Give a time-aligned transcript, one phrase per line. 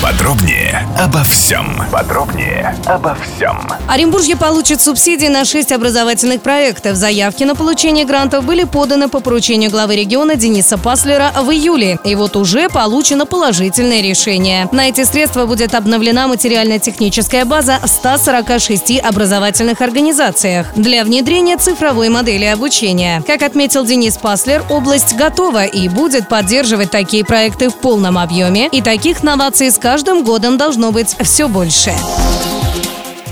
[0.00, 1.82] Подробнее обо всем.
[1.90, 3.58] Подробнее обо всем.
[3.88, 6.94] Оренбуржье получит субсидии на 6 образовательных проектов.
[6.94, 11.98] Заявки на получение грантов были поданы по поручению главы региона Дениса Паслера в июле.
[12.04, 14.68] И вот уже получено положительное решение.
[14.70, 22.44] На эти средства будет обновлена материально-техническая база в 146 образовательных организациях для внедрения цифровой модели
[22.44, 23.20] обучения.
[23.26, 28.68] Как отметил Денис Паслер, область готова и будет поддерживать такие проекты в полном объеме.
[28.68, 31.94] И таких новаций с каждым годом должно быть все больше.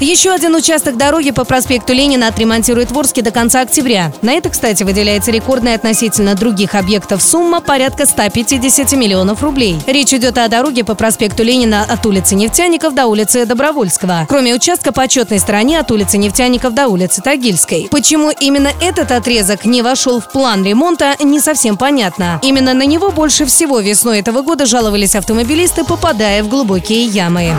[0.00, 4.12] Еще один участок дороги по проспекту Ленина отремонтирует в Орске до конца октября.
[4.20, 9.78] На это, кстати, выделяется рекордная относительно других объектов сумма порядка 150 миллионов рублей.
[9.86, 14.26] Речь идет о дороге по проспекту Ленина от улицы Нефтяников до улицы Добровольского.
[14.28, 17.88] Кроме участка по четной стороне от улицы Нефтяников до улицы Тагильской.
[17.90, 22.38] Почему именно этот отрезок не вошел в план ремонта, не совсем понятно.
[22.42, 27.54] Именно на него больше всего весной этого года жаловались автомобилисты, попадая в глубокие ямы.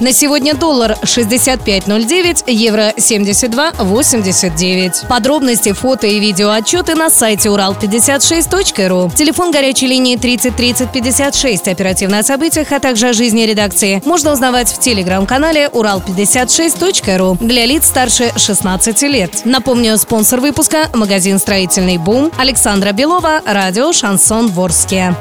[0.00, 5.06] На сегодня доллар 65.09, евро 72.89.
[5.06, 9.12] Подробности, фото и видео отчеты на сайте урал56.ру.
[9.14, 11.68] Телефон горячей линии 30 30 56.
[11.68, 17.86] Оперативно о событиях, а также о жизни редакции можно узнавать в телеграм-канале урал56.ру для лиц
[17.86, 19.42] старше 16 лет.
[19.44, 25.14] Напомню, спонсор выпуска– магазин «Строительный бум» Александра Белова, радио «Шансон Ворске».